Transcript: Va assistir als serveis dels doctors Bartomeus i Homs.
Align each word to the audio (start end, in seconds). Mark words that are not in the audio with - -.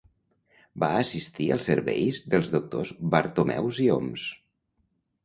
Va 0.83 0.87
assistir 1.01 1.49
als 1.55 1.67
serveis 1.71 2.21
dels 2.31 2.49
doctors 2.55 2.95
Bartomeus 3.13 3.83
i 3.85 3.87
Homs. 3.97 4.25